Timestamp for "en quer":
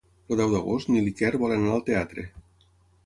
1.15-1.31